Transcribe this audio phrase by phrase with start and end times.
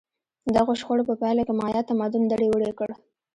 [0.55, 2.89] دغو شخړو په پایله کې مایا تمدن دړې وړې کړ